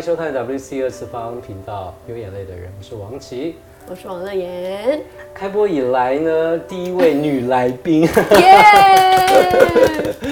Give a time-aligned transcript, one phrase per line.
[0.00, 3.56] 迎收看 WC 二次方频道《有眼泪的人》，我是王琦。
[3.86, 4.98] 我是王乐妍，
[5.34, 8.08] 开播以来呢，第一位女来宾，耶，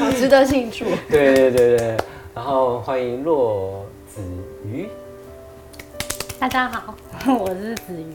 [0.00, 0.86] 好值得庆祝。
[1.10, 1.96] 对对对对，
[2.34, 4.22] 然后欢迎骆子
[4.64, 4.88] 瑜。
[6.38, 6.94] 大家好，
[7.38, 8.14] 我是子瑜，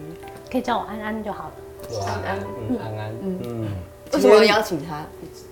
[0.51, 1.99] 可以叫我安安就好了。
[1.99, 3.67] 哇安安嗯，安安，嗯，
[4.11, 5.05] 为什么要邀请他？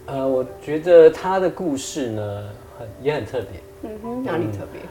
[0.07, 2.49] 呃，我觉得她的故事呢，
[2.79, 3.61] 很也很特别。
[3.83, 4.81] 嗯哼，哪里特别？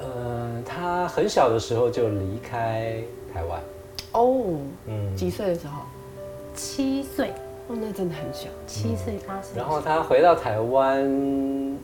[0.00, 3.02] 呃，他很小的时候就离开
[3.32, 3.60] 台湾，
[4.12, 5.82] 哦，嗯，几岁的时候？
[6.54, 7.30] 七岁，
[7.68, 8.48] 哦，那真的很小。
[8.66, 11.04] 七岁八岁，然后他回到台湾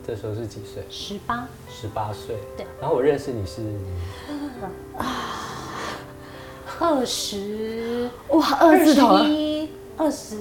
[0.05, 0.83] 的时候是几岁？
[0.89, 2.35] 十八，十八岁。
[2.57, 2.65] 对。
[2.81, 3.61] 然后我认识你是，
[6.77, 9.01] 二十，哇，二十。
[9.29, 10.35] 一，二十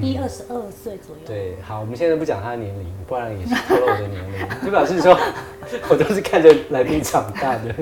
[0.00, 1.22] 一、二十二岁左右。
[1.26, 5.16] 对，好，我们现在不讲他的年龄，不然也是透露我的年龄， 就表示说
[5.90, 7.74] 我都是看着来宾长大的，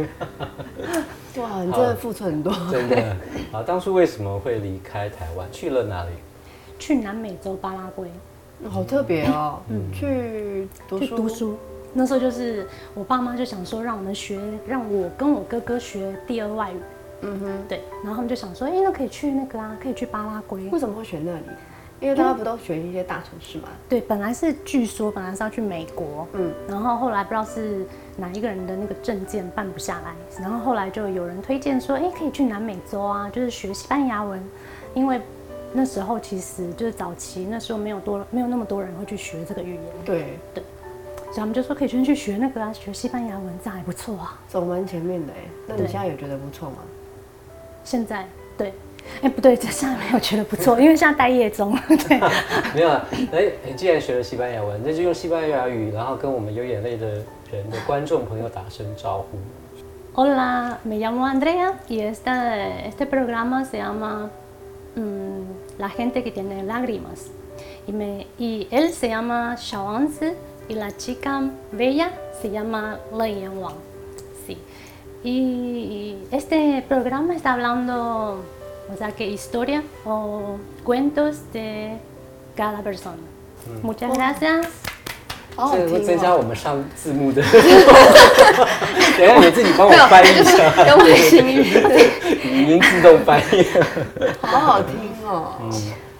[1.42, 2.52] 哇，你真的付出很多。
[2.70, 3.16] 真的。
[3.52, 5.46] 好，当初为什么会离开台湾？
[5.52, 6.10] 去了哪里？
[6.78, 8.08] 去南美洲巴拉圭
[8.68, 9.60] 好特别哦。
[9.68, 11.06] 嗯，去读书。
[11.06, 11.58] 去读书。
[11.92, 16.76] 那时候就是我爸妈就想说让我们学，让我跟我哥哥学第二外语。
[17.22, 17.52] 嗯哼。
[17.68, 20.68] 对，然后他们就想说，哎、那可以去那个啊，可以去巴拉圭。
[20.70, 21.42] 为什么会选那里？
[22.00, 23.68] 因为大家不都选一些大城市嘛？
[23.88, 27.84] 对，本来是据说本来是要去美国，嗯，然后后来不知道是
[28.16, 34.40] 哪一个人的那个证件办不下来，然后后来就有人推荐说，哎，可以去南美洲啊，就是学西班牙文，
[34.94, 35.20] 因为
[35.72, 40.62] 那时候其实就是早期那时候没有多没有那么多人会去学这个语言，对对，
[41.24, 44.40] 所以他们就说可以先去学那个啊，学西班牙文，这样还不错啊。
[44.48, 45.36] 走蛮前面的哎。
[45.66, 46.76] 那你对现在有觉得不错吗？
[47.84, 48.72] 现在对，
[49.21, 52.19] 哎不对，这现在没有觉得不错，因为现在待业中，对。
[52.73, 57.07] 没有啊，哎，你既然学了西班牙文，那就用西班牙语，然后跟我们有眼泪的
[57.51, 59.37] 人的观众朋友打声招呼。
[60.15, 62.29] Hola, me llamo Andrea y este,
[62.87, 64.29] este programa se llama
[64.95, 67.31] mm, La gente que tiene lágrimas.
[67.87, 70.33] Y, me, y él se llama Shawanzi
[70.67, 72.11] y la chica bella
[72.41, 73.75] se llama Lei Yan Wang.
[74.45, 74.57] Sí.
[75.23, 78.43] Y este programa está hablando,
[78.92, 81.96] o sea, que historia o cuentos de
[82.56, 83.22] cada persona.
[83.82, 84.66] Muchas gracias.
[85.56, 86.18] 好好这个会增。
[86.18, 87.42] 加我们上字幕的。
[87.42, 91.64] 等下你自己帮我翻译一下，跟外星语，
[92.44, 93.66] 语音自动翻译。
[94.40, 94.94] 好好听
[95.26, 95.54] 哦。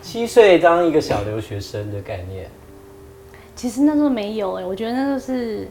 [0.02, 2.50] 七岁当一个小留学生的概念，
[3.54, 5.68] 其实那时候没有哎、我觉得那时候是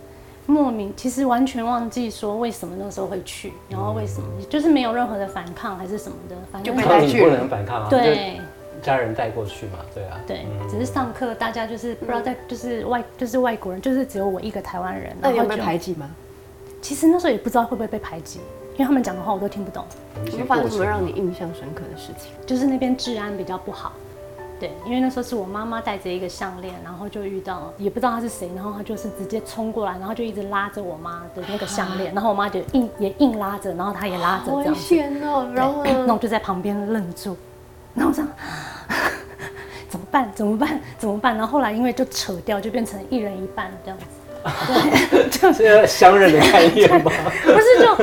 [0.48, 7.38] 莫名，其实完全忘记说为什么那时候会去，然后为什么，就是没有任何的反抗还是什么的，反正就不带去了。
[7.38, 8.42] 能反抗啊，对。
[8.80, 16.08] 家人带过去嘛，对啊，对，只是上课大家就是不知道在就是外就是外国人，就是只有我一个台湾人，那你有被就排挤吗？
[16.80, 18.40] 其实那时候也不知道会不会被排挤，
[18.74, 19.84] 因为他们讲的话我都听不懂，
[20.18, 22.32] 有一些有没有发生什么让你印象深刻的事情？
[22.46, 23.94] 就是那边治安比较不好。
[24.60, 35.50] 对，因为那时候是我妈妈戴着一个项链，然后就遇到，也不知道他是谁，然后他就是直接冲过来，然后就一直拉着我妈的那个项链，然后我妈就硬也硬拉着，然后他也拉着好危这样子，险哦。
[35.54, 35.84] 然后？
[36.08, 37.38] 那我就在旁边愣住，
[37.94, 38.28] 然后我想
[39.90, 40.32] 怎么办？
[40.34, 40.80] 怎么办？
[40.98, 41.38] 怎么办？
[41.38, 44.06] 然后后来因为就扯掉，就变成一人一半这样子。
[45.12, 47.12] 对，就是个相认的概念吗？
[47.44, 47.96] 不是就，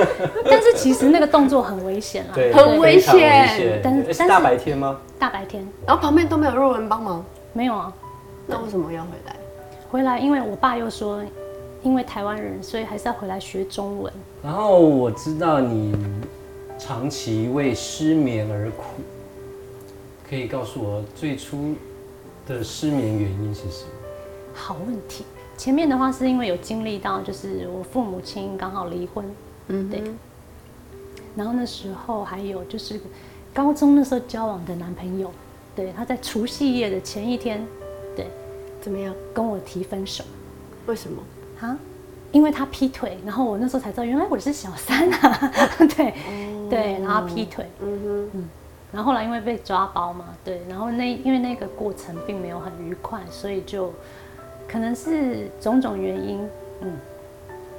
[0.51, 3.81] 但是其实那个动作很危险啦，对，很危非常危险险。
[3.83, 5.01] 但是但是是大白天吗？
[5.19, 7.93] 大白天然后旁边都没有路人帮忙，没有啊，
[8.47, 9.37] 那为什么要回来？
[9.91, 11.23] 回来因为我爸又说，
[11.83, 14.13] 因为台湾人，所以还是要回来学中文。
[14.43, 15.97] 然后我知道你
[16.79, 18.85] 长期为失眠而苦，
[20.29, 21.75] 可以告诉我最初
[22.47, 23.91] 的失眠原因是什么？
[24.53, 25.25] 好问题。
[25.57, 29.25] 前面的话是因为有经历到，就是我父母亲刚好离婚，
[29.69, 30.03] 嗯，对。
[31.37, 33.01] 然后那时候还有就是
[33.53, 35.31] 高中那时候交往的男朋友，
[35.75, 37.67] 对，他在除夕夜的前一天，
[38.15, 38.29] 对，
[38.81, 39.15] 怎么样？
[39.33, 40.23] 跟我提分手
[40.87, 41.23] 为什么？
[41.61, 41.77] 啊，
[42.31, 45.53] 因为他劈腿，然后我那时候才知道原来我是小三啊，
[45.97, 46.15] 对、
[46.71, 48.49] 对，然后劈腿，嗯哼，嗯
[48.93, 53.93] 然后后来因为被抓包嘛，对，然后那因为那个过程并没有很愉快，所以就
[54.69, 56.41] 可能是种种原因，
[56.81, 56.93] 嗯，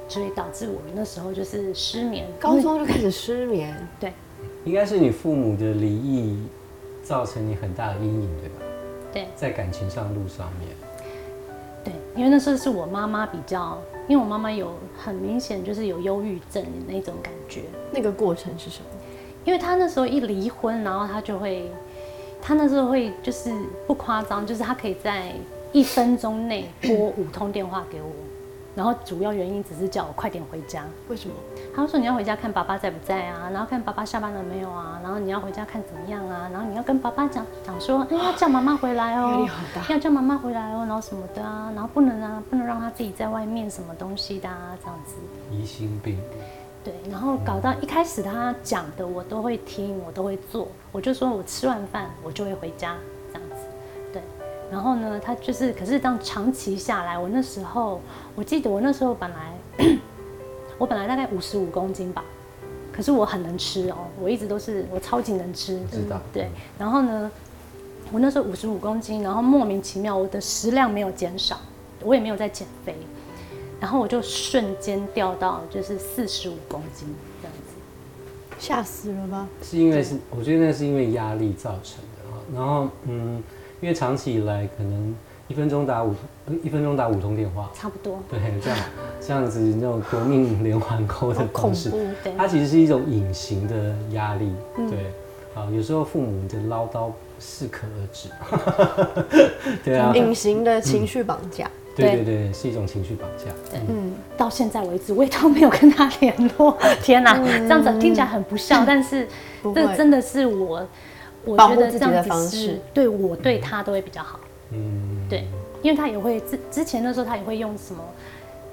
[0.08, 2.26] 所以导致我那时候就是失眠。
[2.40, 4.12] 高中就开始失眠， 对
[4.64, 6.38] 应该是你父母的离异
[7.02, 8.54] 造成你很大的阴影，对吧？
[9.12, 10.68] 对在感情上路上面，
[11.84, 13.78] 对，因为那时候是我妈妈比较，
[14.08, 17.62] 因为我妈妈有很明显就是有忧郁症的那种感觉，
[17.92, 18.86] 那个过程是什么？
[19.44, 21.70] 因为她那时候一离婚，然后她就会，
[22.42, 23.50] 她那时候会就是
[23.86, 25.32] 不夸张，就是她可以在
[25.76, 28.10] 一分钟内拨五通电话给我。
[28.74, 30.84] 然后主要原因只是叫我快点回家。
[31.08, 31.34] 为什么？
[31.74, 39.46] 他说你要回家看爸爸在不在啊，然后看爸爸下班了没有啊，然后你要回家看怎么样啊，然后你要跟爸爸讲讲说，哎，要叫妈妈回来哦
[39.90, 45.14] 要叫妈妈回来哦，然后什么的啊，然后不能啊，不能让他自己在外面什么东西的啊，这样子。
[45.50, 46.18] 疑心病，
[46.84, 52.94] 对，然后搞到一开始他讲的我都会听，我都会做，我就说我吃完饭我就会回家。
[54.70, 58.00] 然后呢，他就是，可是当长期下来，我那时候
[58.34, 59.54] 我记得我那时候本来
[60.78, 62.24] 我本来大概五十五公斤吧，
[62.92, 66.50] 可是我很能吃哦，我一直都是我超级能吃，知道对。
[66.78, 67.30] 然后呢，
[68.12, 71.58] 我那时候五十五公斤，然后莫名其妙我的食量没有减少，
[72.02, 72.94] 我也没有在减肥，
[73.80, 77.08] 然后我就瞬间掉到就是四十五公斤
[77.40, 78.58] 这样子。
[78.58, 79.46] 吓死了吧？
[79.62, 82.40] 是因为是我觉得那是因为压力造成的啊。
[82.54, 83.42] 然后嗯，
[83.86, 85.14] 因为长期以来可能
[85.46, 86.12] 一分钟打五
[86.64, 88.78] 一分钟打五通电话，差不多，对，这样
[89.20, 91.90] 这样子那种革命 连环扣的好恐方式，
[92.24, 94.98] 对，它其实是一种隐形的压力，嗯对，
[95.54, 98.28] 啊，有时候父母的唠叨适可而止，
[99.84, 101.70] 对啊，隐形的情绪绑架。
[101.94, 103.44] 对对对，是一种情绪绑架，
[103.88, 106.76] 嗯，到现在为止我也都没有跟他联络。
[107.00, 109.26] 天哪，这样子听起来很不孝，但是
[109.74, 110.86] 这真的是我，
[111.46, 114.38] 我觉得自己的方这样子式是对我对他都会比较好。
[114.72, 115.46] 嗯，对，
[115.80, 118.02] 因为他也会之之前的时候，他也会用什么，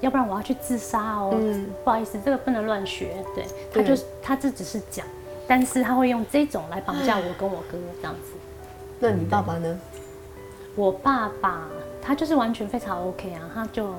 [0.00, 1.34] 要不然我要去自杀哦。
[1.38, 3.16] 嗯不好意思，这个不能乱学。
[3.34, 5.06] 对，他就是他这只是讲，
[5.46, 8.32] 但是他会用这种来绑架我跟我哥这样子。
[8.98, 9.78] 那你爸爸呢？
[10.76, 11.68] 我爸爸
[12.02, 13.94] 他就是完全非常 OK 啊，他就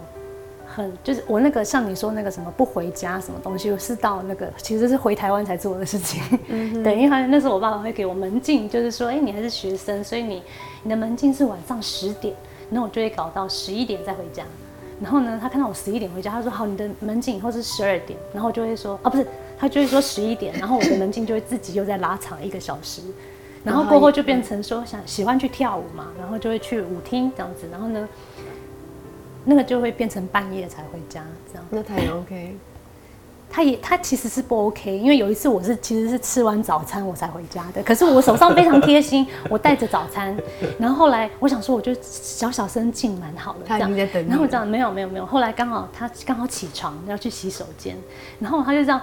[0.66, 6.22] 很就是我那个像你说那个什么不回家什么东西，我是到那个其实是回台湾才做的事情。
[6.84, 10.42] 对，因为他那时候我爸爸会给我门禁，就是说，哎、你还是学生，所以你
[10.84, 12.34] 你的门禁是晚上十点，
[12.70, 14.44] 那我就会搞到十一点再回家。
[15.02, 19.28] 然后呢，他看到我十一点回家，他说好，你的门禁以后是十二点，然后我就会说啊，不是，
[19.58, 23.02] 他就会说十一点，然后我的门禁就会自己又再拉长一个小时。
[23.64, 28.08] 然后过后就变成说想喜欢去跳舞嘛，然后就会去舞厅这样子，然后呢，
[29.46, 31.66] 那个就会变成半夜才回家这样。
[31.70, 32.58] 那他也 OK。
[33.48, 40.36] 他也他其实是不 OK，因为有一次我是其实是吃完早餐我才回家的，可是我手上非常贴心， 我带着早餐，
[40.78, 47.96] 然后后来我想说我就小小声进门好了，他已这样经在等你然后这样没有没有没有，后来刚好他刚好起床要去洗手间，
[48.40, 49.00] 然后他就这样，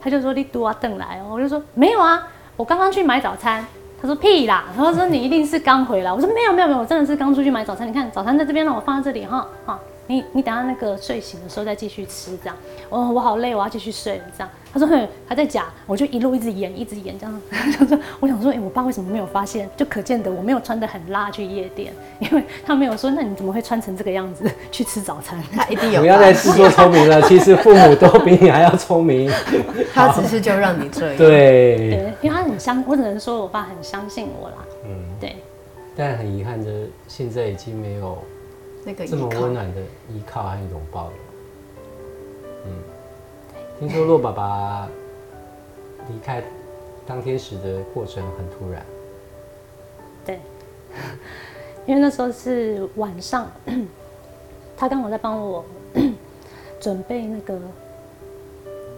[0.00, 2.26] 他就说你多啊邓来哦，我就说没有啊，
[2.56, 3.66] 我刚刚去买早餐。
[4.00, 6.12] 他说屁啦，他说你一定是刚回来。
[6.12, 7.88] 我说没有没有没有，我真的是刚出去买早餐。
[7.88, 12.56] 你看早餐在这边，让我放在这里哈，哈，你你等下那个睡醒的时候再继续吃这样。
[12.90, 14.48] 哦，我好累，我要继续睡这样。
[14.78, 17.42] 他说哼，还在假，我就一路一直演一直演这样。
[17.50, 19.68] 他说我想说，哎、我爸为什么没有发现？
[19.76, 25.42] 就可见的我没有穿的很辣去夜店，因为他没有说，那你怎么会穿成这个样子 去吃早餐？
[25.52, 29.30] 他一定有不要再自作聪明了，其实父母都比你还要聪明，
[29.92, 31.16] 他只是就让你这样。
[31.16, 34.56] 对，对，因为他很相，我只能说我爸很相信我啦。
[34.84, 34.90] 嗯，
[35.20, 35.36] 对，
[35.96, 36.70] 但很遗憾的，
[37.08, 38.18] 现在已经没有
[38.84, 41.12] 那个这么温暖的依靠和拥抱了。
[42.66, 42.72] 嗯，
[43.78, 44.88] 听说洛爸爸
[46.08, 46.42] 离开
[47.06, 48.84] 当天使的过程很突然，
[50.24, 50.40] 对，
[51.86, 53.48] 因为那时候是晚上，
[54.76, 55.64] 他刚好在帮我
[56.80, 57.56] 准备那个，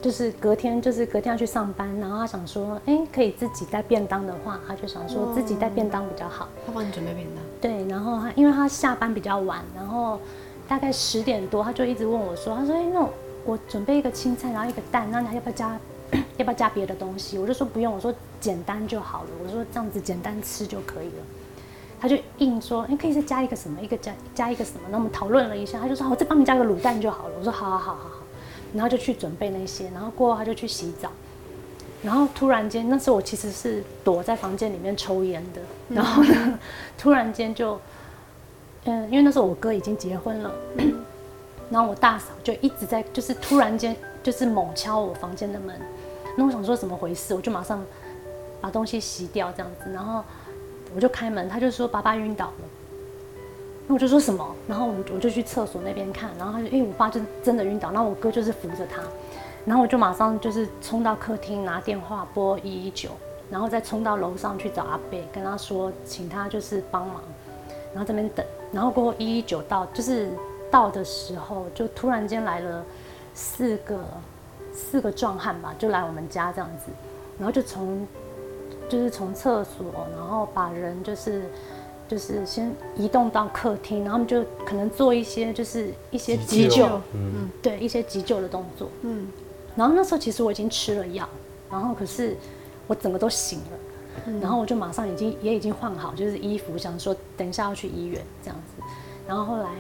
[0.01, 6.49] 就是隔天就是隔天要去上班，然后他想说，哎、可以自己带便当的话，他就想说自己带便当比较好。
[6.67, 7.45] 他帮你准备便当。
[7.61, 10.19] 对，然后他因为他下班比较晚，然后
[10.67, 13.07] 大概十点多，他就一直问我说，他说，哎、那
[13.45, 15.79] 我准备一个青菜，然后一个蛋，那你还要不要加？
[16.39, 17.39] 要不要加别的东西？
[17.39, 21.23] 我就说不用，我说简单就好了，我说这样子简单吃就可以了。
[22.01, 24.81] 他就硬说，哎、可以再加一个什么，一个加加一个什么。
[24.91, 27.35] 那我们讨论了一下，他就说好，我再帮你加个卤蛋就好了。
[27.39, 28.11] 我说好好好好好，
[28.75, 31.11] 然后就去准备那些，然后过后他就去洗澡。
[32.03, 36.59] 然后突然间，那时候我其实是躲在房间里面抽烟的，然后呢，
[36.99, 37.79] 突然间就，
[38.85, 40.51] 嗯，因为那时候我哥已经结婚了，
[41.71, 45.75] 然后我大嫂就一直在，就是突然间就是猛敲我房间的门，
[46.37, 47.83] 那我想说怎么回事，我就马上
[48.61, 50.23] 把东西洗掉这样子，然后
[50.95, 52.53] 我就开门，他就说爸爸晕倒了。
[53.87, 59.03] 那我就说什么，然后我我就去厕所那边看，然后他就因为我爸就真的晕倒，然后我哥就是扶着他，
[59.65, 63.11] 然后我就马上就是冲到客厅拿电话拨一一九，
[63.51, 67.21] 然后再冲到楼上去找阿贝，跟他说请他就是帮忙，
[67.93, 70.31] 然后这边等，然后过后一一九到就是
[70.71, 72.85] 到的时候，就突然间来了
[73.35, 73.99] 四个
[74.73, 76.93] 四个壮汉吧，就来我们家这样子，
[77.39, 78.07] 然后就从
[78.89, 81.43] 就是从厕所，然后把人就是
[82.09, 88.89] 就是先移动到客厅，然后他们就可能做一些就是一些急急救救，嗯，对一些急救的动作。
[89.03, 89.29] 嗯，
[89.77, 91.29] 然后那时候其实我已经吃了药，
[91.71, 92.37] 然后可是
[92.87, 98.83] 我整个都醒了，然后我就马上已经也已经换好就是衣服，想说等一下要去医院这样子。
[99.27, 99.71] 然后后来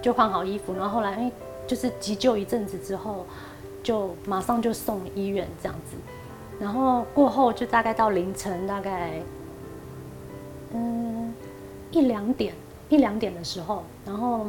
[0.00, 1.32] 就换好衣服，然后后来因为
[1.66, 3.26] 就是急救一阵子之后，
[3.82, 5.96] 就马上就送医院这样子。
[6.60, 9.20] 然后过后就大概到凌晨大概
[10.72, 11.32] 嗯
[11.92, 12.54] 一两点
[12.88, 14.46] 一两点的时候，然后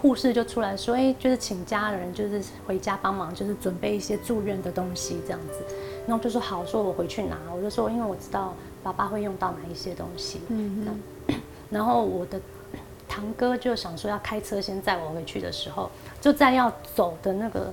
[0.00, 5.64] 护士就出来说，哎，就是请家人就是回家帮忙，就是准备一些住院的东西这样子。
[6.06, 7.36] 然后就说好，说我回去拿。
[7.54, 10.40] 我就说，因为我知道爸爸会用到哪一些东西。
[10.48, 11.00] 嗯
[11.70, 12.40] 然后我的
[13.10, 15.90] 堂哥就想说要开车先载我回去的时候，
[16.20, 17.72] 就在要走的那个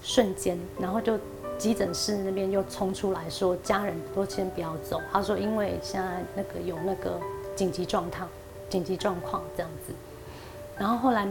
[0.00, 1.18] 瞬间，然后就
[1.58, 5.00] 急诊室那边又冲出来说，家人都先不要走。
[5.12, 7.20] 他说，因为现在那个有那个
[7.56, 8.28] 紧急状况，
[8.68, 9.92] 紧急状况这样子。
[10.78, 11.26] 然后后来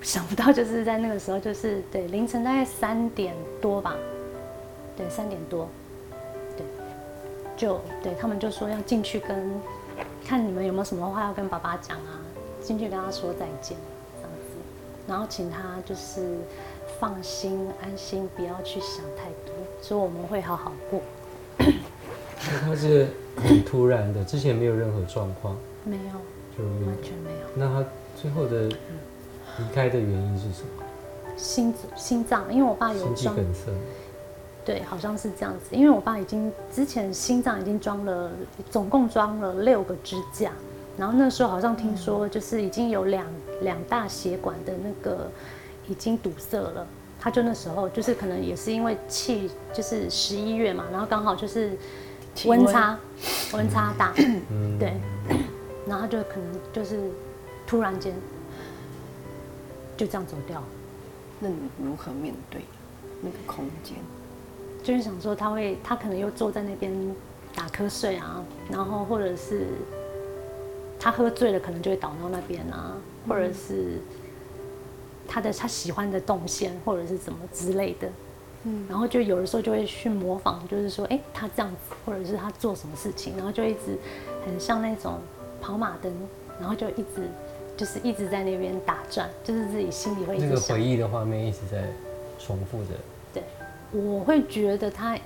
[0.00, 3.96] 想不到，就是在那个时候，就是对凌晨大概三点多吧，
[4.96, 5.68] 对三点多，
[6.56, 6.64] 对，
[7.56, 9.60] 就对他们就说要进去跟
[10.24, 12.13] 看你们有没有什么话要跟爸爸讲啊，
[12.64, 13.76] 进去跟他说再见
[14.16, 14.56] 这样子，
[15.06, 16.38] 然后请他就是
[16.98, 21.00] 放心安心，不要去想太多，说我们会好好过。
[21.58, 26.12] 那他是很突然的，之前没有任何状况，没有，
[26.56, 27.46] 就完全没有。
[27.54, 27.88] 那他
[28.20, 30.82] 最后的离开的原因是什么？
[31.36, 33.70] 心心脏，因为我爸有心肌装梗塞。
[34.64, 35.74] 对，好像是这样子。
[35.74, 38.30] 因为我爸已经之前心脏已经装了，
[38.70, 40.52] 总共装了六个支架，
[40.96, 43.26] 然后那时候好像听说就是已经有两
[43.62, 45.30] 两大血管的那个
[45.88, 46.86] 已经堵塞了。
[47.20, 51.70] 他就那时候就是可能也是因为气，就是十一月嘛，然后刚好就是
[52.44, 52.98] 温温差
[53.54, 54.12] 温差大，
[54.50, 54.92] 嗯，对，
[55.88, 56.98] 然后他就可能就是
[57.66, 58.12] 突然间
[59.96, 60.66] 就这样走掉了。
[61.40, 62.60] 那你如何面对
[63.22, 63.96] 那个空间？
[64.82, 66.92] 就是想说他会，他可能又坐在那边
[67.54, 69.68] 打瞌睡啊，然后或者是
[71.04, 72.96] 他喝醉了，可能就会倒到那边啊，
[73.28, 73.98] 或者是
[75.28, 78.08] 他的他喜欢的动线，或者是怎么之类的。
[78.62, 83.98] 嗯，然后就有的时候就会去模仿，就是说，哎，他这样子，或者是他做什么事情，然后就一直
[84.46, 85.18] 很像那种
[85.60, 86.10] 跑马灯，
[86.58, 87.28] 然后就一直
[87.76, 90.80] 就是一直在那边打转，就是自己心里会一直想那个回。
[90.82, 91.84] 忆的画面一直在
[92.38, 92.92] 重复着。
[93.34, 93.42] 对，
[93.92, 95.18] 我会觉得他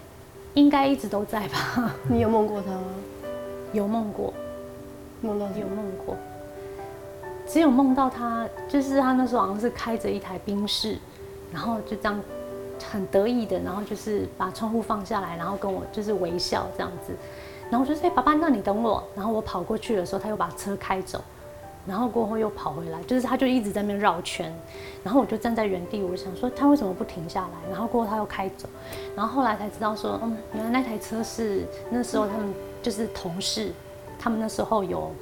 [0.54, 1.94] 应该一直都在吧。
[2.08, 2.82] 你有梦过他吗？
[3.72, 4.34] 有梦过，
[5.20, 5.46] 梦到？
[5.58, 6.16] 有梦过，
[7.46, 10.96] 只有梦到他，就是他那时候好像是开着一台宾士，
[11.52, 12.20] 然后就这样
[12.90, 17.12] 很得意的，然后就是把窗户放下来，然后跟我就是微笑这样子，
[17.70, 21.20] 然后我就说：“、爸爸，那你等我。”然后我跑过去的时候，他又把车开走，
[21.86, 24.54] 然后过后又跑回来，就是他就一直在那边绕圈，
[25.02, 27.70] 然后我就站在原地，我想说他为什么不停下来？
[27.70, 28.68] 然后过后他又开走，
[29.16, 33.72] 然后后来才知道说，嗯，原来那台车是那时候他们就是同事，
[34.18, 35.12] 他们那时候有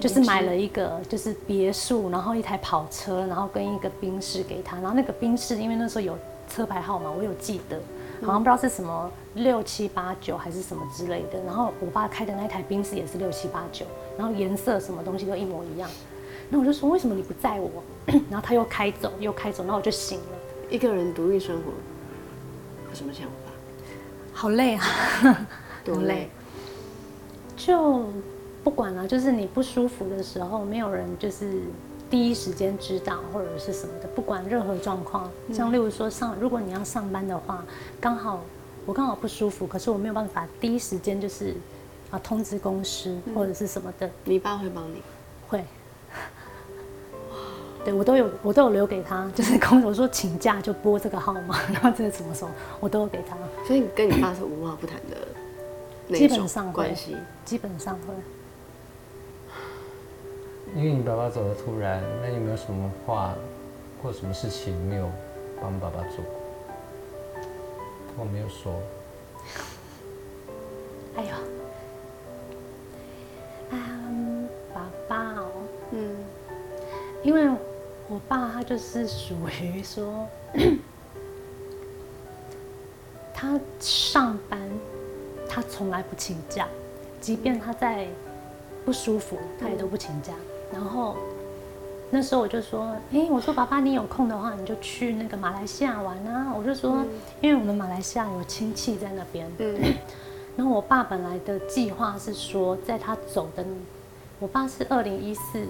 [0.00, 7.80] 就是买了一个就是别墅，然后一台跑车，然后跟一个宾士给他，然后那个宾士因为那时候有车牌号码，我有记得，
[8.22, 13.86] 好像不知道是什么六七八九还是什么之类的，然后我爸开的那台宾士也是六七八九，
[14.18, 15.88] 然后颜色什么东西都一模一样，
[16.50, 17.70] 那我就说为什么你不载我？
[18.28, 20.36] 然后他又开走又开走，然后我就醒了，
[20.68, 21.70] 一个人独立生活
[22.90, 23.30] 有什么想法？
[24.32, 24.84] 好累啊，
[25.84, 26.28] 多累？
[27.56, 28.04] 就
[28.64, 31.60] 不管了，就是你不舒服的时候，没有人就是
[32.08, 37.62] 第一时间知道或者是什么的，不管任何状况，像例如说上，如果你要上班的话，
[38.00, 38.40] 刚好
[38.86, 41.54] 我刚好不舒服，可是我没有办法第一时间就是
[42.10, 45.02] 啊通知公司或者是什么的，你爸会帮你？
[45.46, 45.62] 会。
[47.84, 57.14] 对我都有，我都有留给他，就是公我说请假就拨这个号码， 然后这个什么时候我都有给他，所以你跟你爸是无话不谈的基本上关系。
[57.44, 58.14] 基本上会。
[60.74, 63.32] 因为你爸爸走的突然，那你有没有什么话
[64.02, 65.08] 或什么事情没有
[65.60, 66.24] 帮爸爸做？
[68.18, 68.74] 我没有说，
[71.16, 71.30] 哎呦，
[73.70, 75.50] 嗯，爸爸哦，
[75.92, 76.16] 嗯，
[77.22, 77.48] 因为
[78.08, 80.28] 我爸他就是属于说，
[83.32, 84.60] 他上班
[85.48, 86.66] 他从来不请假，
[87.20, 88.08] 即便他在
[88.84, 90.32] 不舒服，他也都不请假。
[90.74, 91.16] 然后
[92.10, 96.52] 那时候我就说，哎、我说爸爸，你有空的话，你就去那个马来西亚玩啊。
[96.54, 97.04] 我就说，
[97.40, 99.94] 因为我们马来西亚有亲戚在那边，嗯
[100.56, 103.64] 然后我爸本来的计划是说，在他走的
[104.38, 105.66] 我爸是二零一四，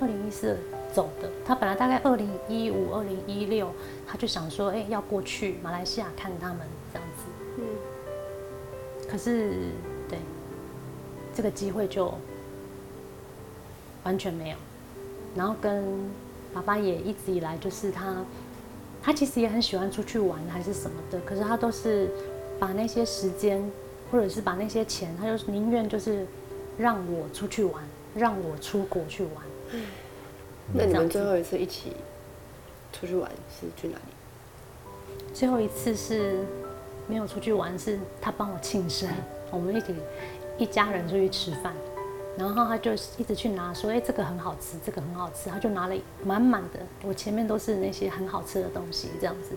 [0.00, 0.56] 二零一四
[0.92, 1.28] 走的。
[1.44, 3.70] 他本来大概二零一五、二零一六，
[4.06, 6.58] 他就想说，哎、要过去马来西亚看他们
[6.92, 7.24] 这样子。
[7.58, 7.64] 嗯，
[9.08, 9.68] 可是，
[10.08, 10.18] 对，
[11.32, 12.12] 这个机会就
[14.04, 14.56] 完全没有。
[15.36, 15.84] 然后跟
[16.54, 18.16] 爸爸也一直以来就是他，
[19.02, 22.08] 他其实也很喜欢出去玩还是什么的，可是他都是
[22.58, 23.62] 把那些时间
[24.12, 26.24] 或者是把那些钱，他就宁愿就是
[26.78, 27.82] 让我出去玩，
[28.14, 29.32] 让我出国去玩。
[30.72, 31.92] 那你们最后一次一起
[32.92, 35.24] 出去玩是去哪里？
[35.34, 36.38] 最后一次是
[37.08, 39.08] 没有出去玩，是他帮我庆生，
[39.50, 39.92] 我们一起
[40.56, 41.74] 一家人出去吃饭，
[42.36, 49.50] 然后他就一直去拿说，哎、这个很好吃，这个很好吃，他就拿了满满的，我前面都是那些很好吃的东西这样子，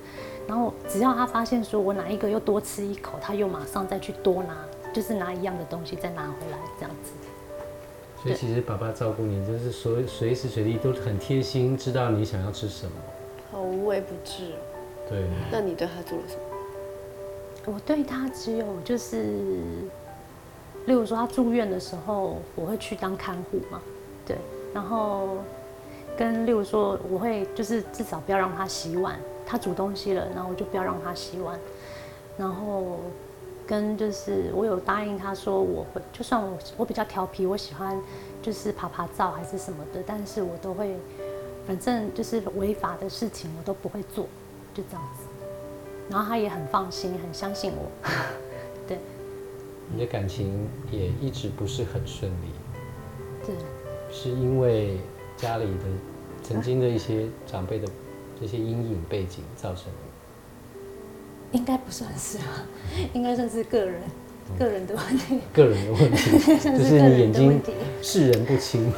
[0.48, 4.56] 然后只要他发现说我哪一个又多吃一口，他又马上再去多拿，
[4.94, 7.12] 就是拿一样的东西再拿回来这样子。
[8.22, 12.92] 所以其实爸爸照顾你，就是随随时随地都很贴心，知道你想要吃什么。
[13.52, 14.58] 好无微不至哦。
[15.10, 16.42] 对，那你对他做了什么？
[17.66, 19.26] 我对他只有就是，
[20.88, 23.80] 例如说他住院的时候，我会去当看护嘛，
[24.26, 24.36] 对，
[24.74, 25.38] 然后
[26.18, 31.60] 跟例如说我会就是至少不要让他洗碗，他煮东西了，然后我就不要让他洗碗，
[32.38, 32.98] 然后
[33.68, 38.00] 跟就是我有答应他说我会，就算我我比较调皮，我喜欢
[38.42, 40.96] 就是爬爬照还是什么的，但是我都会，
[41.68, 44.26] 反正就是违法的事情我都不会做，
[44.74, 45.26] 就这样子。
[46.10, 48.10] 然后他也很放心，很相信我。
[49.90, 52.48] 对你的感情也一直不是很顺利，
[53.46, 53.56] 对，
[54.12, 54.98] 是因为
[55.36, 55.84] 家里的
[56.44, 57.88] 曾经的一些长辈的
[58.40, 59.92] 这些阴影背景造成的。
[61.54, 62.66] 应该不算是啊，
[63.14, 64.02] 应该算是个人
[64.60, 67.62] 个人的问题，个人的问题， 算就是眼睛。
[68.02, 68.92] 视人不清。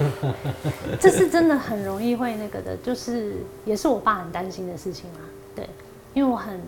[0.99, 3.33] 这是真的很容易会那个的，就是
[3.65, 5.19] 也是我爸很担心的事情嘛。
[5.55, 5.67] 对，
[6.13, 6.59] 因为我很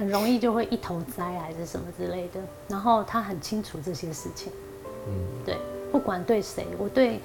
[0.00, 4.50] 很容易就会一头栽还是什么之类的，然后他很清楚这些事情。
[5.06, 5.12] 嗯，
[5.44, 5.58] 对，
[5.92, 7.20] 不管对谁，我对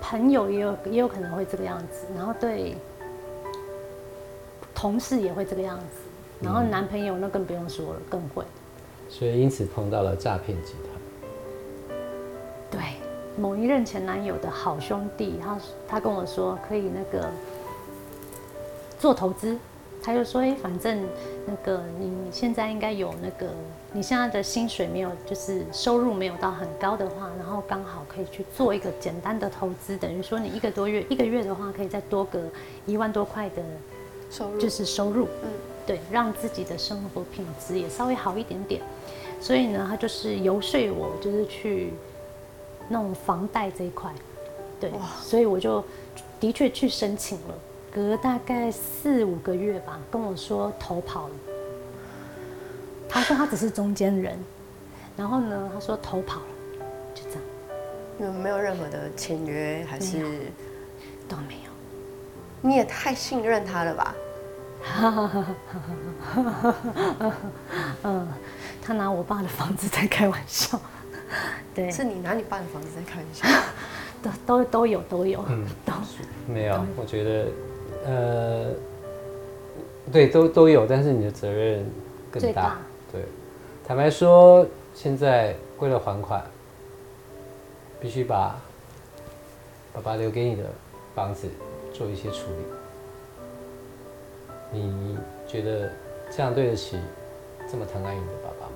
[0.00, 2.74] 朋友也有也有可能会这个样子，然后对
[4.74, 5.84] 同事也会这个样子，
[6.40, 8.42] 然后男朋友那更不用说了，更会。
[9.10, 12.00] 所以因此碰到了诈骗集团。
[12.70, 12.80] 对，
[13.36, 17.28] 某一任前男友的好兄弟，他他跟我说可以那个
[18.98, 19.58] 做投资，
[20.02, 21.06] 他就说，哎、反正
[21.46, 23.50] 那个你现在应该有那个，
[23.92, 32.42] 你现在的薪水没有，就是收入没有到很高的话，然后刚好可以去做一个简单的投资，等于说你一个多月，一个月的话可以再多个
[32.84, 33.62] 一万多块的，
[34.30, 34.60] 收入。
[34.60, 35.50] 就是收入，嗯。
[35.86, 38.82] 对，让自己的生活品质也稍微好一点点。
[39.40, 41.92] 所以呢，他就是游说我，就是去
[42.88, 44.12] 弄房贷这一块，
[44.80, 44.90] 对，
[45.22, 45.84] 所以我就
[46.40, 47.54] 的确去申请了，
[47.96, 51.34] 隔大概四五个月吧，跟我说投跑了。
[53.08, 54.38] 他说他只是中间人，
[55.16, 56.46] 然后呢，他说投跑了，
[57.14, 60.18] 就这样没有任何的签约，还是
[61.26, 61.70] 都没有。
[62.60, 64.14] 你也太信任他了吧？
[68.02, 68.28] 嗯，
[68.84, 70.78] 他拿我爸的房子在开玩笑，
[71.74, 73.48] 对，是你拿你爸的房子在开玩笑？
[74.22, 75.94] 都都都有都有，嗯都
[76.46, 77.48] 没有，我觉得，
[78.06, 78.72] 呃，
[80.12, 81.84] 对，都都有，但是你的责任
[82.30, 82.62] 更大。
[82.62, 82.78] 大
[83.12, 83.22] 对，
[83.84, 84.64] 坦白说，
[84.94, 86.44] 现在为了还款，
[88.00, 88.60] 必须把
[89.92, 90.62] 爸爸留给你的
[91.16, 91.48] 房子
[91.92, 92.46] 做一些处
[94.70, 94.78] 理。
[94.78, 95.90] 你觉得
[96.30, 96.98] 这样对得起
[97.68, 98.66] 这么疼爱你的爸爸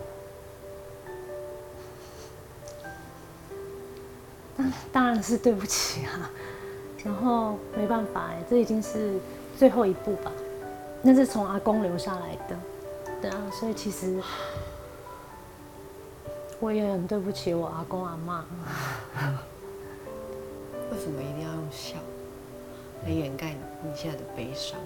[4.67, 4.73] 吗？
[4.93, 6.31] 当然是对不起啊。
[7.05, 9.15] 然后没办法哎，这已经是
[9.59, 10.31] 最后一步吧，
[11.03, 12.57] 那是从阿公留下来的，
[13.23, 14.21] 对啊，所以其实
[16.59, 18.45] 我也很对不起我阿公阿妈。
[20.93, 21.97] 为什么一定要用笑
[23.05, 24.79] 来掩盖你现在的悲伤？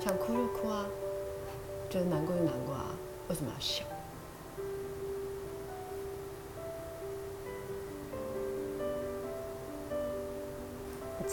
[0.00, 0.84] 想哭就哭啊，
[1.88, 2.86] 觉得难过就难过啊，
[3.28, 3.84] 为什么要笑？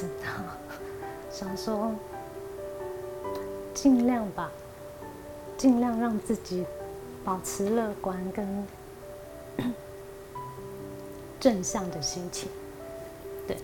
[0.01, 0.31] 知道，
[1.29, 1.93] 想说
[3.71, 4.49] 尽量吧，
[5.55, 6.65] 尽量让自己
[7.23, 8.65] 保持乐观跟
[11.39, 12.49] 正向的心情。
[13.47, 13.55] 对，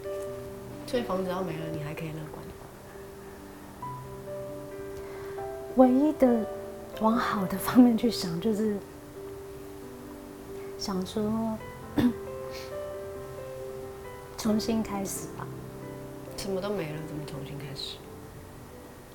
[0.86, 2.46] 所以房子要没了，你还可以乐观。
[5.78, 6.46] 唯一的
[7.02, 8.78] 往好的方面去想，就是
[10.78, 11.58] 想说，
[14.38, 15.48] 重新开始吧，
[16.38, 17.98] 什么都没了，怎么重新开始？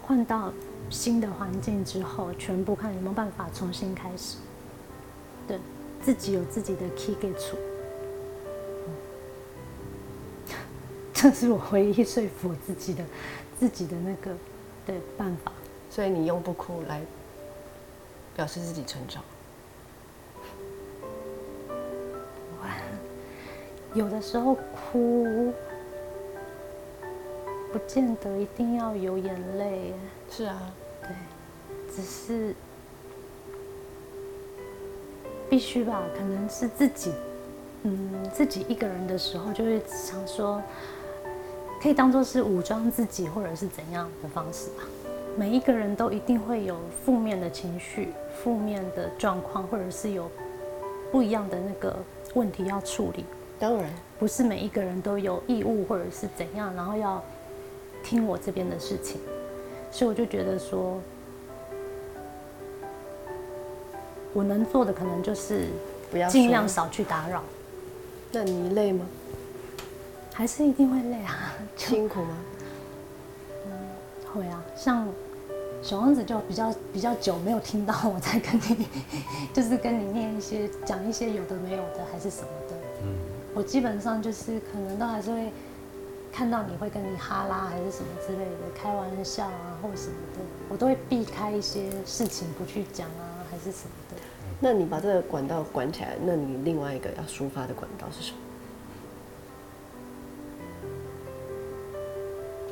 [0.03, 0.53] 换到
[0.91, 4.37] 新的环境之后，全部看有没有办法重新开始。
[5.49, 5.59] 对
[6.03, 7.57] 自己有自己的 key 给出，
[11.15, 13.05] 这是我唯一说服我自己的
[13.59, 14.37] 自己的那个
[14.85, 15.53] 对办法。
[15.89, 17.01] 所以你用不哭来
[18.35, 19.23] 表示自己成长。
[23.95, 25.53] 有的时候哭，
[27.73, 29.95] 不见得一定要有眼泪。
[30.31, 30.61] 是啊，
[31.01, 31.11] 对，
[31.95, 32.55] 只是
[35.49, 37.13] 必须吧，可能是自己，
[37.83, 40.63] 嗯，自己一个人的时候，就会想说，
[41.81, 44.85] 可以当做是武装自己，或者是怎样的方式吧。
[45.37, 50.31] 每一个人都一定会有负面的情绪、负面的状况，或者是有
[51.11, 51.97] 不一样的那个
[52.35, 53.25] 问题要处理。
[53.59, 57.23] 当然，不是每一个人都有义务或者是怎样，然后要
[58.03, 59.21] 听我这边的事情，
[59.91, 61.01] 所以我就觉得说，
[64.33, 65.67] 我能做的可能就是
[66.11, 66.69] 不要尽量。
[66.69, 67.43] 少去打扰，
[68.33, 69.07] 那你累吗？
[70.35, 72.37] 还是一定会累啊， 辛苦吗？
[74.33, 75.07] 会啊，像
[75.83, 78.87] 小王子就比较比较久没有听到我在跟你，
[79.53, 83.15] 就是跟你念一些讲一些有的没有的还是什么的，嗯，
[83.53, 85.53] 我基本上就是可能都还是会
[86.33, 90.41] 看到你会跟你哈拉还是什么之类的开玩笑啊或什么的，
[90.71, 94.17] 我都会避开一些事情不去讲啊还是什么的。
[94.59, 98.39] 那你把这个管道关起来，那你另外一个要抒发的管道是什么？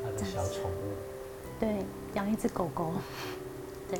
[0.03, 0.95] 他的小宠物，
[1.59, 2.93] 对，养一只狗狗，
[3.91, 3.99] 对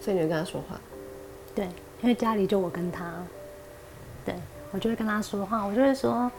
[0.00, 0.80] 所以你会跟他说话。
[1.54, 1.66] 对，
[2.02, 3.14] 因为家里就我跟他，
[4.24, 4.34] 对
[4.72, 6.30] 我就会跟他说话，我就会说。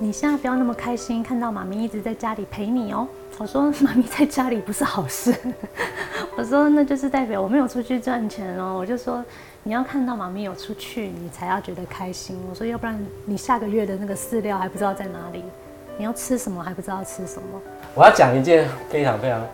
[0.00, 3.06] 你现在不要那么开心，看到妈咪一直在家里陪你哦。
[3.36, 5.34] 我说妈咪在家里不是好事，
[6.36, 8.76] 我说那就是代表我没有出去赚钱哦。
[8.78, 9.24] 我就说
[9.64, 12.36] 你要看到妈咪有出去，你才要觉得开心。
[12.48, 15.42] 我说要不然你下个月的那个饲料还不知道在哪里，
[15.96, 17.60] 你要吃什么还不知道吃什么。
[17.94, 19.44] 我要讲一件非常非常，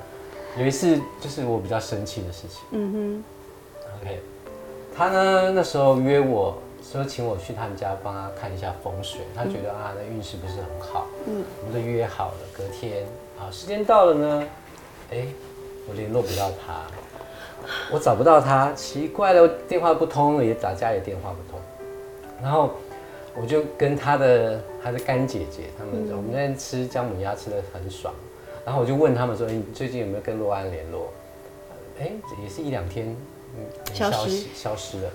[0.58, 2.60] 有一次就是我比较生气的事情。
[2.72, 3.24] 嗯
[4.02, 4.20] OK，
[4.94, 13.04] 他呢那时候约我说请我去他们家帮他看一下风水，他觉得啊那运势不是很好，嗯我们都约好了，隔天
[13.38, 14.46] 啊时间到了呢，
[15.10, 15.26] 哎，
[15.88, 16.82] 我联络不到他，
[17.90, 21.60] 我找不到他，奇怪了，电话不通，也打家里电话不通，
[22.42, 22.70] 然后
[23.34, 28.14] 我就跟他的他的干姐姐他们，我们那天吃姜母鸭吃的很爽，
[28.64, 31.08] 然后我就问他们说，哎你最近有没有跟洛安联络？
[31.98, 33.16] 哎，也是一两天，
[33.56, 35.10] 嗯，消失息消失了。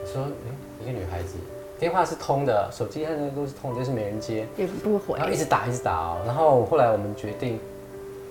[0.00, 0.48] 我说，哎，
[0.82, 1.34] 一个女孩子，
[1.78, 5.26] 电话是通的，手机和那个都是通的，就是没人接，也不回然。
[5.26, 6.22] 后一直打一直打哦。
[6.26, 7.58] 然后后来我们决定，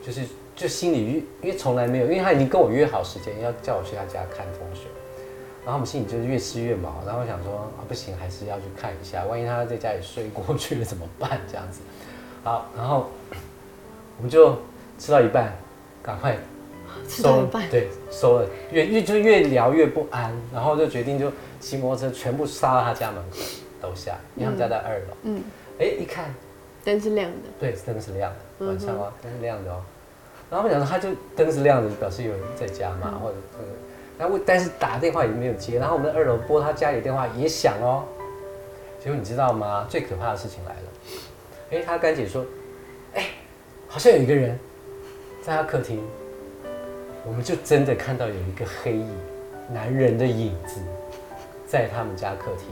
[0.06, 0.24] 就是
[0.56, 4.86] 就心里越，因为从来没有，因为他已经跟我约好时间要叫我去他家看风水，
[5.64, 11.40] 然后我们心里就是越吃越毛，然后想说啊不行，还是要去看一下，万一他在家里睡过去了怎么办？
[11.50, 11.82] 这样子，
[12.44, 13.08] 好，然后
[14.18, 14.56] 我们就
[14.98, 15.54] 吃到一半，
[16.04, 16.38] 赶快
[17.10, 23.38] 吃到一半，对，收了，越越就越聊越不安，然后就决定就骑摩托车全部杀到他家门口
[23.82, 25.06] 楼下，因为他们家在二楼。
[25.24, 25.42] 嗯，
[25.80, 26.34] 哎、一看，
[26.86, 27.50] 灯是亮的。
[27.60, 29.82] 对，灯是亮的，晚上哦，灯是亮的哦。
[30.52, 33.66] 然后我想说，他就灯是亮的，表示有人在家嘛，嗯或者这个，
[34.20, 38.04] 然后但是打电话也没有接，然后我们的二楼拨他家里电话也响哦。
[39.04, 39.88] 结果你知道吗？
[39.90, 40.90] 最可怕的事情来了，
[41.72, 42.46] 哎、他干姐说，
[43.14, 43.30] 哎、
[43.88, 44.60] 好像有一个人
[45.42, 46.04] 在他客厅，
[47.26, 49.10] 我们就真的看到有一个黑影，
[49.72, 50.80] 男人的影子
[51.68, 52.68] 在他们家客厅，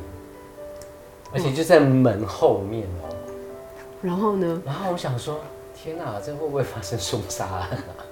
[1.33, 3.15] 而且就在门后面哦。
[4.01, 4.61] 然后呢？
[4.65, 5.39] 然后我想说，
[5.75, 8.05] 天哪，这会不会发生凶杀案啊？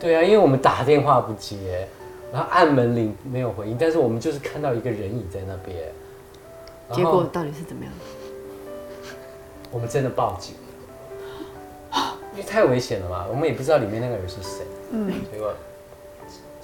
[0.00, 1.86] 对啊，因为我们打电话不接，
[2.32, 5.76] 然后按门铃没有回应，但是我们就是看到一个人影在那边。
[6.92, 7.92] 结果到底是怎么样？
[9.70, 10.54] 我们真的报警
[11.92, 14.64] 了， 因为太危险了嘛，我们也不知道里面那个人是谁。
[14.90, 15.52] 嗯，结果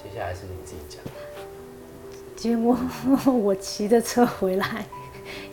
[0.03, 0.99] 接下来是你自己讲。
[2.35, 2.77] 结果
[3.31, 4.85] 我骑着车回来，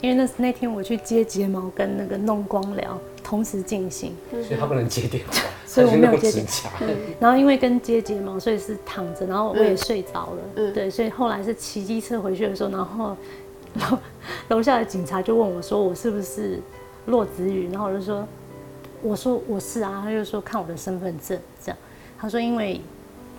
[0.00, 5.32] 因为那那天我去接睫毛跟那个弄光疗同时进行，所以他不能接电话，
[5.64, 6.70] 所以我没有接电指甲。
[7.20, 10.38] 然后因为跟接睫毛，所以是躺着，然后我也睡着了。
[10.56, 10.74] 嗯。
[10.74, 13.16] 对，所以后来是骑机车回去的时候，然后
[13.74, 13.98] 楼
[14.48, 16.58] 楼下的警察就问我说我是不是
[17.06, 18.26] 骆子宇，然后我就说
[19.00, 21.78] 我说我是啊，他就说看我的身份证这样，
[22.18, 22.80] 他说因为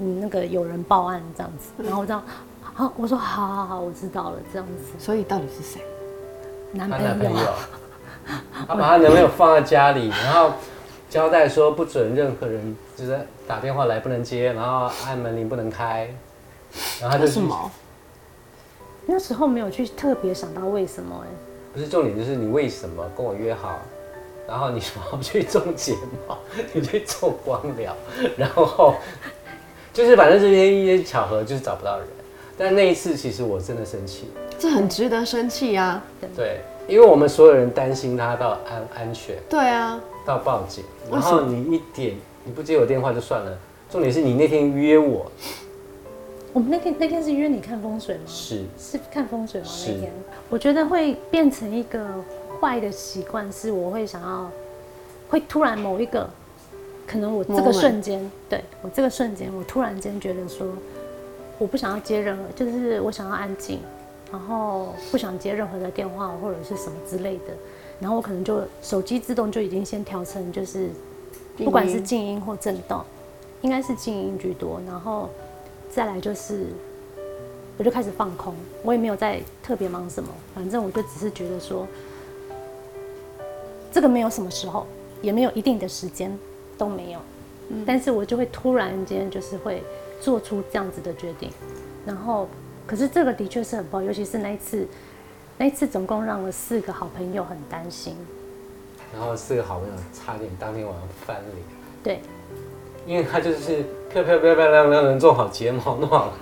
[0.01, 2.23] 你那个有人报案这样子，然后我这样。
[2.73, 4.93] 好，我说好好好，我知道了，这样子。
[4.97, 5.81] 所以到底是谁？
[6.71, 7.53] 男朋友，男朋友，
[8.67, 10.53] 他把他男朋友放在家里，然后
[11.09, 16.09] 交代说不准任何人就是打电话来不能接，然后按门铃不能开，
[17.01, 17.71] 然后他就去为什么？
[19.05, 21.27] 那时候没有去特别想到为什么哎、
[21.73, 23.79] 不是重点，就是你为什么跟我约好，
[24.47, 26.37] 然后你说要去种睫毛，
[26.73, 27.93] 你去做光疗，
[28.37, 28.95] 然后
[29.93, 32.07] 就是反正这些一些巧合就是找不到人。
[32.57, 34.25] 但那一次其实我真的生气，
[34.59, 36.03] 这很值得生气啊！
[36.35, 43.57] 对，因为我们所有人担心他到安安全，对啊，到报警，然后你一点你不接我电话就算了，
[43.89, 45.31] 重点是你那天约我
[46.53, 48.21] 我们那天那天是约你看风水吗？
[48.27, 49.67] 是是看风水吗？
[49.87, 50.11] 那天
[50.49, 52.05] 我觉得会变成一个
[52.59, 54.51] 坏的习惯，是我会想要，
[55.29, 56.29] 会突然某一个，
[57.07, 60.67] 可能我这个瞬间，对我这个瞬间，我突然间觉得说，
[61.57, 63.79] 我不想要接任何，就是我想要安静，
[64.31, 67.53] 然后不想接任何的电话或者是什么之类的，
[67.99, 70.89] 然后我可能就手机自动就已经先调成就是，
[71.57, 73.03] 不管是静音或震动，
[73.61, 75.29] 应该是静音居多，然后
[75.89, 76.67] 再来就是
[77.77, 81.85] 我就开始放空，我也没有在特别忙什么，反正我就只是觉得说，
[83.91, 84.87] 这个没有什么时候，
[85.21, 86.31] 也没有一定的时间，
[86.81, 87.19] 都没有，
[87.85, 89.83] 但是我就会突然间就是会
[90.19, 91.47] 做出这样子的决定，
[92.07, 92.49] 然后
[92.87, 94.87] 可是这个的确是很不好，尤其是那一次，
[95.59, 98.15] 那一次总共让了四个好朋友很担心，
[99.13, 101.63] 然后四个好朋友差点当天晚上翻脸。
[102.03, 102.19] 对，
[103.05, 106.33] 因为他就是漂漂漂漂亮亮的做好睫毛，弄好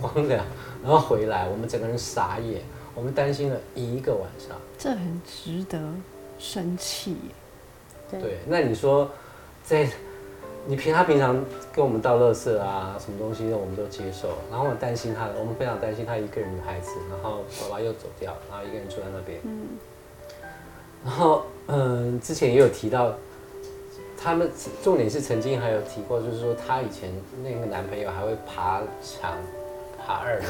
[0.00, 0.42] 光疗，
[0.82, 2.60] 然后回来，我们整个人傻眼，
[2.96, 4.56] 我们担心了一个晚上。
[4.76, 5.78] 这很值得
[6.36, 7.16] 生气。
[8.10, 9.08] 对对，那你说，
[9.64, 9.88] 在
[10.66, 19.40] 你平他平常跟我们倒垃圾啊，什么东西我们都接受，然后我担心他，我们非常担心他一个人女孩子，然后爸爸又走掉，然后一个人住在那边。
[19.44, 19.66] 嗯。
[21.04, 23.12] 然后，嗯，之前也有提到，
[24.16, 24.50] 他们
[24.82, 27.10] 重点是曾经还有提过，就是说她以前
[27.42, 29.36] 那个男朋友还会爬墙、
[29.98, 30.46] 爬二楼，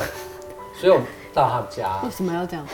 [0.74, 2.64] 所以我们到他们家为什么要这样？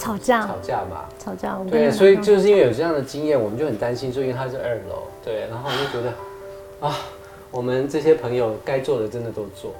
[0.00, 1.04] 吵架吵架嘛。
[1.18, 6.14] 吵架，对，所以就是因为有这样的经验，我们就很担心，说因为他是二楼，对，然后我就觉得
[6.80, 6.96] 啊，
[7.50, 9.72] 我们这些朋友该做的真的都做，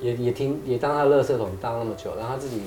[0.00, 2.60] 也也听也当他垃圾桶当那么久，然后他自己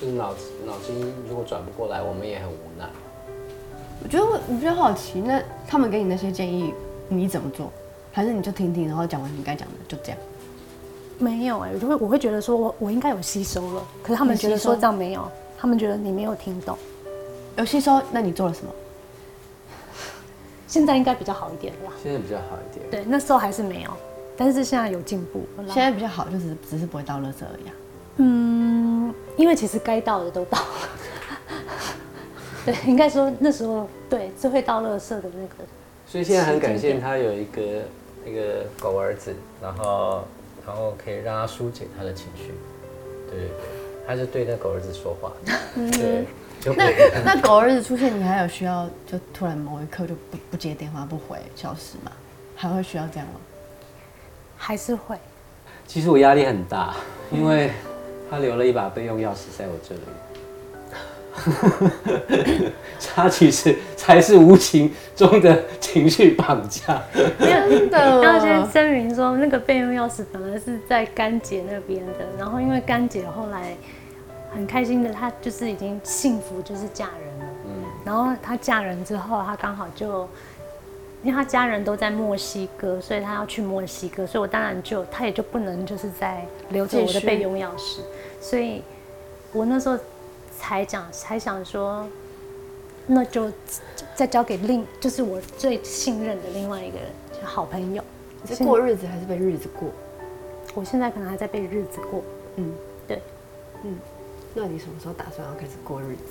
[0.00, 2.84] 就是脑子脑筋如果转不过来，我们也很无奈。
[4.02, 6.74] 我觉得我我比较好奇，那他们给你那些建议，
[7.08, 7.72] 你怎么做？
[8.12, 10.18] 还是你就听听，然后讲完你该讲的，就这样？
[11.18, 16.78] 没有哎、我就会我会觉得说我我应该有吸收了，可是他们觉得说这样没有，他们觉得你没有听懂。
[17.56, 18.72] 有吸收，那你做了什么？
[20.66, 23.90] 现在应该比较好一点了啦，现在比较好一点，对，那时候还是没有，
[24.36, 25.44] 但是现在有进步。
[25.66, 27.74] 现在比较好，就只是只是不会倒垃圾而已、啊。
[28.16, 30.66] 嗯，因为其实该到的都到了。
[32.64, 35.64] 对，应该说那时候对最会倒垃圾的那个，
[36.06, 37.82] 所以现在很感谢他有一个
[38.24, 40.22] 那个狗儿子，然后
[40.64, 42.54] 然后可以让他疏解他的情绪，
[43.28, 43.56] 对对对，
[44.06, 45.32] 他是对那狗儿子说话，
[45.92, 46.24] 对，
[46.76, 52.12] 那那狗儿子出现，你还有需要就突然某一刻就不不接电话不回消失吗？
[52.56, 53.34] 还会需要这样吗？
[54.56, 55.16] 还是会。
[55.86, 56.94] 其实我压力很大，
[57.32, 57.70] 因为
[58.30, 60.00] 他留了一把备用钥匙在我这里。
[63.14, 67.02] 他其实才是无情中的情绪绑架。
[67.14, 73.74] 真的要先声明说，那个备用钥匙本来是在甘姐那边的，然后因为甘姐后来
[74.54, 77.52] 很开心的，她就是已经幸福，就是嫁人了。
[77.66, 80.28] 嗯，然后她嫁人之后，她刚好就，
[81.22, 88.00] 因为她家人都在墨西哥，所以她要去墨西哥，所以我当然就她也就不能就是在留着我的备用钥匙，
[88.40, 88.82] 所以
[89.52, 89.98] 我那时候
[90.60, 92.06] 才讲才想说，
[93.06, 93.50] 那就
[94.14, 98.04] 再交给另就是我最信任的另外一个人，就好朋友。
[98.42, 99.88] 你是过日子还是被日子过？
[100.74, 102.22] 我现在可能还在被日子过，
[102.56, 102.74] 嗯，
[103.08, 103.22] 对，
[103.84, 103.96] 嗯。
[104.54, 106.22] 那你什么时候打算要开始过日子？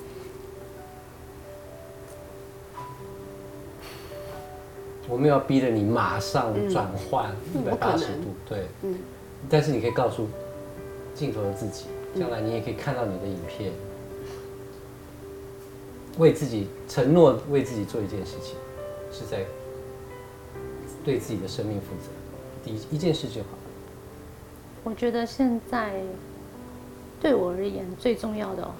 [5.07, 8.99] 我没有要逼着你马上转换一百八十度，对，嗯。
[9.49, 10.27] 但是你可以告诉
[11.15, 13.71] 镜头的自己，将来你也可以看到你的影片，
[16.19, 18.55] 为自己承诺，为自己做一件事情，
[19.11, 19.43] 是在
[21.03, 22.11] 对自己的生命负责。
[22.63, 23.47] 第一一件事就好。
[24.83, 26.03] 我觉得现在
[27.21, 28.71] 对我而言最重要的、哦，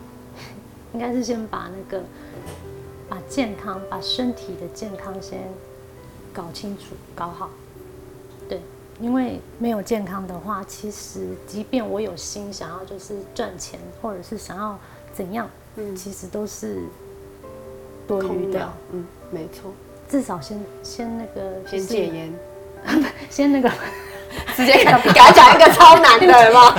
[0.93, 2.04] 应该是先把那个
[3.08, 5.49] 把健康、把身体的健康先
[6.34, 7.49] 搞清楚、搞好。
[8.47, 8.62] 对，
[8.99, 14.78] 因为没有健康的话，其实即便我有心想要就是赚钱，或者是想要
[15.13, 16.84] 怎样，嗯其实都是
[18.10, 19.72] 多余的嗯，没错，
[20.10, 22.34] 至少先先那个先就是戒烟，
[23.30, 23.69] 先那个，
[24.58, 26.76] 直接给他 给他讲一个超难的，有吗？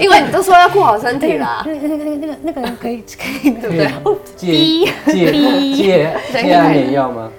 [0.00, 4.18] 因为你都说要顾好身体啦，那个那个那个那个那个可以可以对不对？
[4.36, 7.30] 戒逼戒逼戒戒安眠药吗？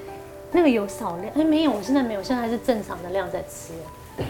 [0.52, 3.74] 那个有少量，哎没有，我现在没有，现在还是正常的量在吃。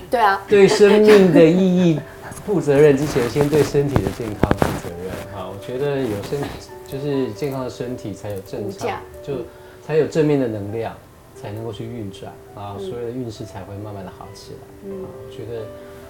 [0.10, 2.00] 对啊，对生命的意义
[2.46, 5.12] 负责任之前，先对身体的健康负责任。
[5.36, 6.40] 好，我觉得有身
[6.91, 9.36] 就是健康的身体，才有正常，就
[9.86, 10.95] 才有正面的能量，
[11.39, 14.60] 才能够去运转啊，所有的运势才会慢慢的好起来。
[14.86, 15.65] 嗯，我觉得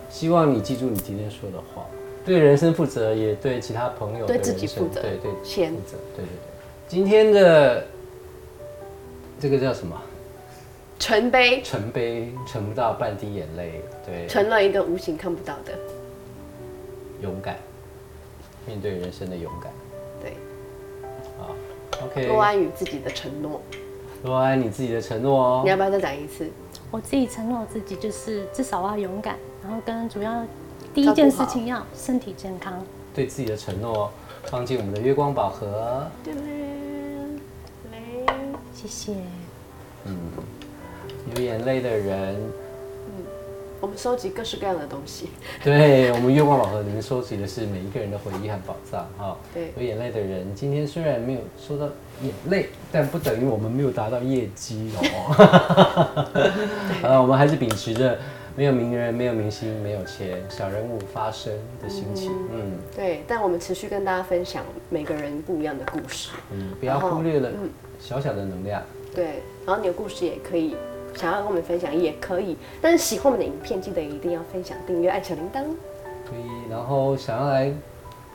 [0.09, 1.85] 希望你记住你今天说的话，
[2.25, 6.27] 对人生负责，也对其他朋友对自己负责对对先负责，对对对。
[6.87, 7.85] 今天的
[9.39, 10.01] 这个叫什么？
[10.97, 15.73] 纯杯盛杯盛不到半滴眼泪，对，成了一个无形看不到的，
[17.21, 17.57] 勇敢，
[18.65, 19.71] 面对人生的勇敢。
[22.03, 22.27] ，OK。
[22.27, 23.61] 多安于自己的承诺。
[24.23, 25.69] 多安你自己的承诺哦你。
[25.69, 26.49] 要不要再讲一次？
[26.91, 30.43] 我自己承诺自己就是至少要勇敢，然后跟主要
[30.93, 32.83] 第一件事情要身体健康。
[33.13, 34.11] 对自己的承诺哦，
[34.45, 36.07] 放进我们的月光宝盒。
[36.23, 36.33] 对，
[37.91, 37.99] 来，
[38.73, 39.13] 谢谢。
[40.05, 40.17] 嗯，
[41.33, 42.35] 流眼泪的人，
[43.81, 45.29] 我们收集各式各样的东西。
[45.63, 49.37] 对我们月光宝盒里面收集的是每一个人的回忆和宝藏哈。
[49.53, 51.85] 对有眼泪的人，今天虽然没有收到
[52.21, 56.25] 眼泪，但不等于我们没有达到业绩哦。
[57.03, 58.17] 呃，我们还是秉持着
[58.55, 62.33] 没有名人、没有明星、没有钱，小人物发声的心情。
[62.51, 66.31] 嗯对，但我们持续跟大家分享每个人不一样的故事。
[66.51, 67.49] 嗯，不要忽略了
[67.97, 68.83] 小小的能量。
[69.15, 70.75] 对，然后你的故事也可以
[71.15, 72.57] 想要跟我们分享，也可以。
[72.81, 75.63] 但是喜欢我们的影片，记得一定要分享、订阅、按小铃铛。
[76.25, 77.71] 可以，然后想要来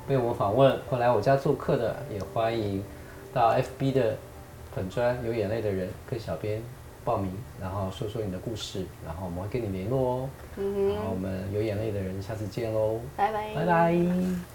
[0.09, 2.83] 被我们访问或来我家做客的，也欢迎
[3.33, 4.17] 到 FB 的
[4.75, 6.61] 粉砖有眼泪的人跟小编
[7.05, 10.29] 报名，然后说说你的故事，然后我们会跟你联络哦。
[10.57, 14.54] 然后我们有眼泪的人，下次见喽，拜拜，拜拜。